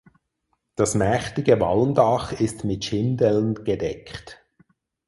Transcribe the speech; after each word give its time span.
Das 0.73 0.95
mächtige 0.95 1.59
Walmdach 1.59 2.31
ist 2.31 2.63
mit 2.63 2.83
Schindeln 2.85 3.53
gedeckt. 3.63 4.43